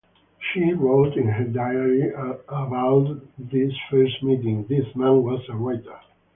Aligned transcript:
She 0.39 0.73
wrote 0.73 1.15
in 1.15 1.27
her 1.27 1.43
diary 1.43 2.09
about 2.47 3.19
this 3.37 3.71
first 3.91 4.23
meeting: 4.23 4.65
This 4.67 4.95
man 4.95 5.21
was 5.21 5.47
a 5.47 5.53
writer! 5.55 5.99